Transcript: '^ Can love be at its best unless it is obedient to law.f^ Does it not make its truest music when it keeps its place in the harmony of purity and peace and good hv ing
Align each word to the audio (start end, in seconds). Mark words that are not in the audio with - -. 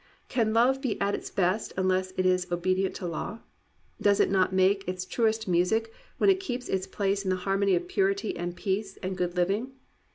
'^ 0.25 0.27
Can 0.29 0.51
love 0.51 0.81
be 0.81 0.99
at 0.99 1.13
its 1.13 1.29
best 1.29 1.73
unless 1.77 2.11
it 2.17 2.25
is 2.25 2.47
obedient 2.51 2.95
to 2.95 3.05
law.f^ 3.05 3.39
Does 4.01 4.19
it 4.19 4.31
not 4.31 4.51
make 4.51 4.83
its 4.87 5.05
truest 5.05 5.47
music 5.47 5.93
when 6.17 6.27
it 6.31 6.39
keeps 6.39 6.67
its 6.67 6.87
place 6.87 7.23
in 7.23 7.29
the 7.29 7.35
harmony 7.45 7.75
of 7.75 7.87
purity 7.87 8.35
and 8.35 8.55
peace 8.55 8.97
and 9.03 9.15
good 9.15 9.35
hv 9.35 9.49
ing 9.51 9.71